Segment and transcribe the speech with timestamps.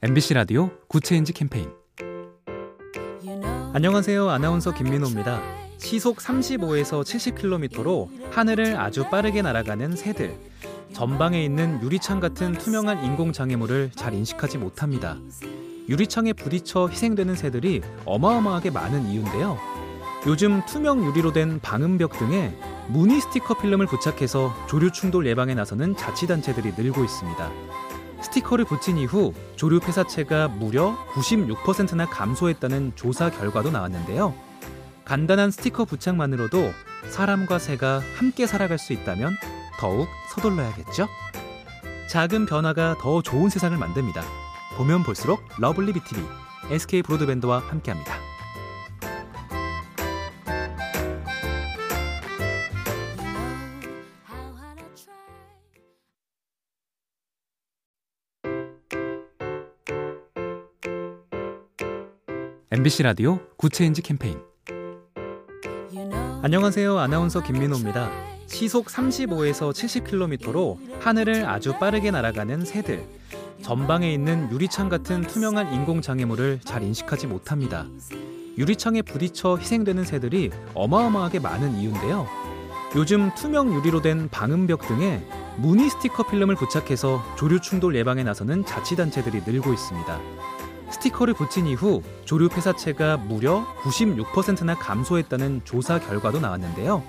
[0.00, 1.72] MBC 라디오 Good Change 캠페인
[3.72, 4.30] 안녕하세요.
[4.30, 5.42] 아나운서 김민호입니다.
[5.78, 10.38] 시속 35에서 70km로 하늘을 아주 빠르게 날아가는 새들.
[10.92, 15.18] 전방에 있는 유리창 같은 투명한 인공 장애물을 잘 인식하지 못합니다.
[15.88, 19.58] 유리창에 부딪혀 희생되는 새들이 어마어마하게 많은 이유인데요.
[20.28, 26.74] 요즘 투명 유리로 된 방음벽 등에 무늬 스티커 필름을 부착해서 조류 충돌 예방에 나서는 자치단체들이
[26.76, 27.50] 늘고 있습니다.
[28.22, 34.34] 스티커를 붙인 이후 조류 폐사체가 무려 96%나 감소했다는 조사 결과도 나왔는데요.
[35.04, 36.70] 간단한 스티커 부착만으로도
[37.08, 39.36] 사람과 새가 함께 살아갈 수 있다면
[39.78, 41.08] 더욱 서둘러야겠죠?
[42.10, 44.22] 작은 변화가 더 좋은 세상을 만듭니다.
[44.76, 46.20] 보면 볼수록 lovely B tv
[46.70, 48.17] SK 브로드밴드와 함께합니다.
[62.70, 64.38] MBC 라디오 Good Change 캠페인
[66.42, 66.98] 안녕하세요.
[66.98, 68.10] 아나운서 김민호입니다.
[68.46, 73.08] 시속 35에서 70km로 하늘을 아주 빠르게 날아가는 새들.
[73.62, 77.86] 전방에 있는 유리창 같은 투명한 인공 장애물을 잘 인식하지 못합니다.
[78.58, 82.26] 유리창에 부딪혀 희생되는 새들이 어마어마하게 많은 이유인데요.
[82.96, 89.42] 요즘 투명 유리로 된 방음벽 등에 무늬 스티커 필름을 부착해서 조류 충돌 예방에 나서는 자치단체들이
[89.46, 90.20] 늘고 있습니다.
[90.90, 97.02] 스티커를 붙인 이후 조류 폐사체가 무려 96%나 감소했다는 조사 결과도 나왔는데요.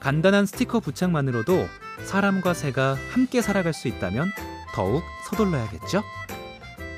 [0.00, 1.66] 간단한 스티커 부착만으로도
[2.04, 4.30] 사람과 새가 함께 살아갈 수 있다면
[4.74, 6.02] 더욱 서둘러야겠죠?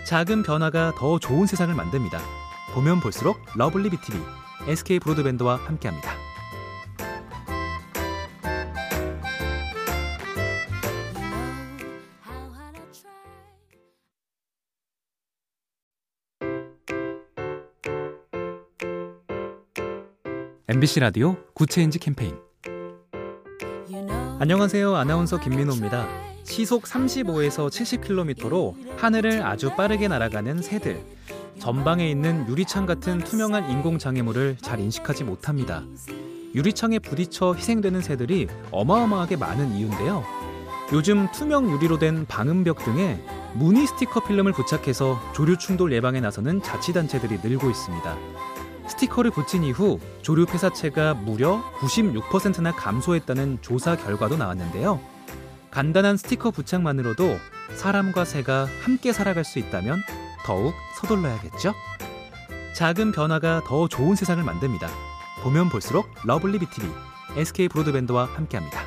[0.06, 2.18] 작은 변화가 더 좋은 세상을 만듭니다.
[2.74, 4.18] 보면 볼수록 lovely B tv
[4.66, 6.15] SK 브로드밴드와 함께합니다.
[20.68, 22.34] MBC 라디오 Good Change 캠페인
[24.40, 24.96] 안녕하세요.
[24.96, 26.08] 아나운서 김민호입니다.
[26.42, 31.00] 시속 35에서 70km로 하늘을 아주 빠르게 날아가는 새들.
[31.60, 35.84] 전방에 있는 유리창 같은 투명한 인공 장애물을 잘 인식하지 못합니다.
[36.56, 40.24] 유리창에 부딪혀 희생되는 새들이 어마어마하게 많은 이유인데요.
[40.92, 47.38] 요즘 투명 유리로 된 방음벽 등에 무늬 스티커 필름을 부착해서 조류 충돌 예방에 나서는 자치단체들이
[47.40, 48.16] 늘고 있습니다.
[48.88, 55.00] 스티커를 붙인 이후 조류 폐사체가 무려 96%나 감소했다는 조사 결과도 나왔는데요.
[55.70, 57.36] 간단한 스티커 부착만으로도
[57.74, 60.02] 사람과 새가 함께 살아갈 수 있다면
[60.44, 61.74] 더욱 서둘러야겠죠?
[62.74, 64.88] 작은 변화가 더 좋은 세상을 만듭니다.
[65.42, 66.86] 보면 볼수록 lovely B tv
[67.36, 68.85] SK 브로드밴드와 함께합니다.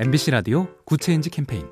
[0.00, 1.66] MBC 라디오 Good Change 캠페인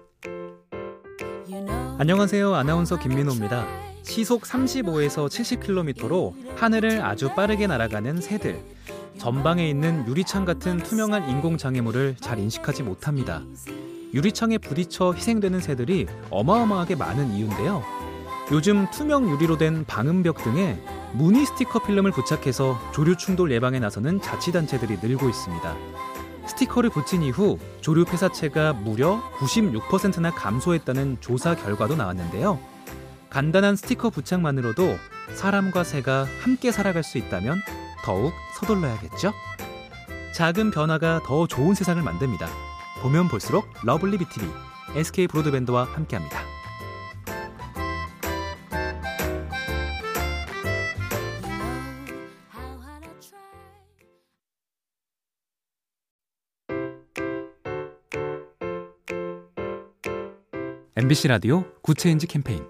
[1.97, 2.57] 안녕하세요.
[2.57, 3.65] 아나운서 김민호입니다.
[4.03, 8.61] 시속 35에서 70km로 하늘을 아주 빠르게 날아가는 새들.
[9.17, 13.45] 전방에 있는 유리창 같은 투명한 인공 장애물을 잘 인식하지 못합니다.
[14.13, 17.85] 유리창에 부딪혀 희생되는 새들이 어마어마하게 많은 이유인데요.
[18.51, 20.83] 요즘 투명 유리로 된 방음벽 등에
[21.13, 25.77] 무늬 스티커 필름을 부착해서 조류 충돌 예방에 나서는 자치단체들이 늘고 있습니다.
[26.47, 32.59] 스티커를 붙인 이후 조류 폐사체가 무려 96%나 감소했다는 조사 결과도 나왔는데요.
[33.31, 34.97] 간단한 스티커 부착만으로도
[35.35, 37.61] 사람과 새가 함께 살아갈 수 있다면
[38.05, 39.33] 더욱 서둘러야겠죠?
[40.35, 42.47] 작은 변화가 더 좋은 세상을 만듭니다.
[43.03, 44.47] 보면 볼수록 lovely B tv
[44.95, 46.56] SK 브로드밴드와 함께합니다.
[60.99, 62.65] MBC 라디오 Good Change 캠페인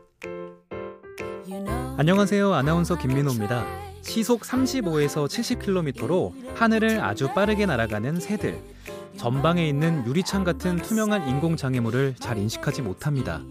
[1.96, 2.52] 안녕하세요.
[2.54, 3.64] 아나운서 김민호입니다.
[4.02, 8.60] 시속 35에서 70km로 하늘을 아주 빠르게 날아가는 새들.
[9.16, 13.42] 전방에 있는 유리창 같은 투명한 인공 장애물을 잘 인식하지 못합니다.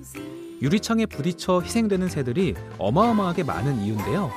[0.61, 4.29] 유리창에 부딪혀 희생되는 새들이 어마어마하게 많은 이유인데요.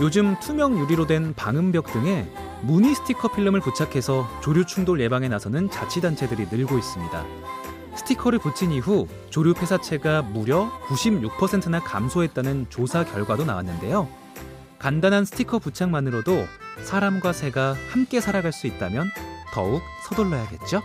[0.00, 6.46] 요즘 투명 유리로 된 방음벽 등에 무늬 스티커 필름을 부착해서 조류 충돌 예방에 나서는 자치단체들이
[6.50, 7.26] 늘고 있습니다.
[7.96, 14.08] 스티커를 붙인 이후 조류 폐사체가 무려 96%나 감소했다는 조사 결과도 나왔는데요.
[14.78, 16.44] 간단한 스티커 부착만으로도
[16.82, 19.10] 사람과 새가 함께 살아갈 수 있다면
[19.52, 20.82] 더욱 서둘러야겠죠?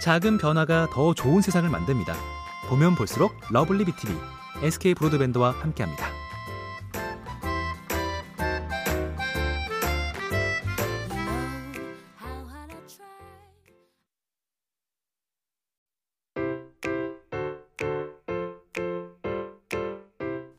[0.00, 2.14] 작은 변화가 더 좋은 세상을 만듭니다.
[2.68, 4.14] 보면 볼수록 lovely B tv
[4.62, 6.13] SK 브로드밴드와 함께합니다.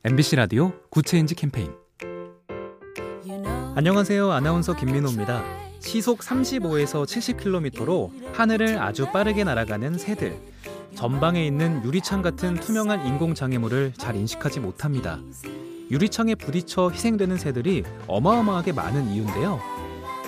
[0.07, 1.71] MBC 라디오 Good Change 캠페인
[3.73, 4.31] 안녕하세요.
[4.31, 5.43] 아나운서 김민호입니다.
[5.79, 10.37] 시속 35에서 70km로 하늘을 아주 빠르게 날아가는 새들.
[10.93, 15.19] 전방에 있는 유리창 같은 투명한 인공 장애물을 잘 인식하지 못합니다.
[15.89, 19.59] 유리창에 부딪혀 희생되는 새들이 어마어마하게 많은 이유인데요.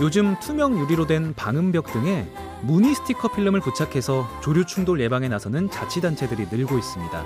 [0.01, 2.27] 요즘 투명 유리로 된 방음벽 등에
[2.63, 7.25] 무늬 스티커 필름을 부착해서 조류 충돌 예방에 나서는 자치단체들이 늘고 있습니다.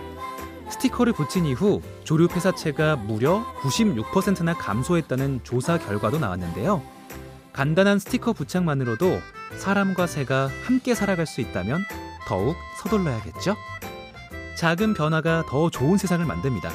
[0.72, 6.82] 스티커를 붙인 이후 조류 폐사체가 무려 96%나 감소했다는 조사 결과도 나왔는데요.
[7.54, 9.20] 간단한 스티커 부착만으로도
[9.58, 11.84] 사람과 새가 함께 살아갈 수 있다면
[12.26, 13.56] 더욱 서둘러야겠죠?
[14.56, 16.70] 작은 변화가 더 좋은 세상을 만듭니다.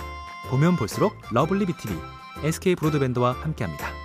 [0.51, 1.95] 보면 볼수록 lovely B tv
[2.43, 3.96] SK 브로드밴드와 함께합니다.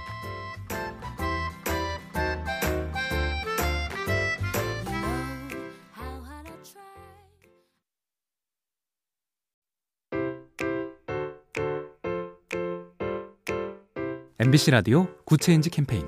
[14.44, 16.08] MBC 라디오 Good Change 캠페인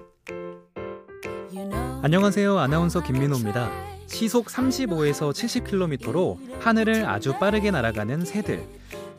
[2.01, 2.57] 안녕하세요.
[2.57, 3.69] 아나운서 김민호입니다.
[4.07, 8.65] 시속 35에서 70km로 하늘을 아주 빠르게 날아가는 새들.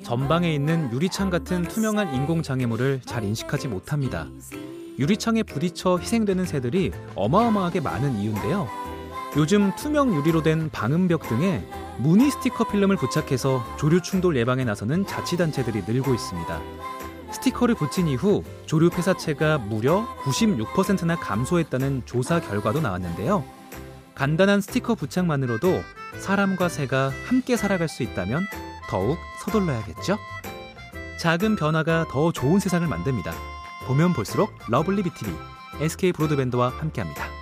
[0.03, 4.27] 전방에 있는 유리창 같은 투명한 인공 장애물을 잘 인식하지 못합니다.
[4.99, 8.69] 유리창에 부딪혀 희생되는 새들이 어마어마하게 많은 이유인데요.
[9.37, 11.65] 요즘 투명 유리로 된 방음벽 등에
[11.99, 16.61] 무늬 스티커 필름을 부착해서 조류 충돌 예방에 나서는 자치단체들이 늘고 있습니다.
[17.35, 23.45] 스티커를 붙인 이후 조류 폐사체가 무려 96%나 감소했다는 조사 결과도 나왔는데요.
[24.15, 25.83] 간단한 스티커 부착만으로도
[26.19, 28.47] 사람과 새가 함께 살아갈 수 있다면
[28.89, 30.17] 더욱 서둘러야겠죠?
[31.19, 33.33] 작은 변화가 더 좋은 세상을 만듭니다.
[33.87, 35.33] 보면 볼수록 lovely B tv
[35.81, 37.34] SK 브로드밴드와 함께합니다.